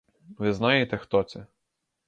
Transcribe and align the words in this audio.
Ви 0.37 0.53
знаєте, 0.53 0.97
хто 0.97 1.23
це? 1.23 1.45